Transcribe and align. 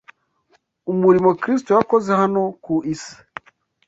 Umurimo 0.91 1.29
Kristo 1.41 1.69
yakoze 1.77 2.09
hano 2.21 2.41
ku 2.63 2.73
isi 2.93 3.15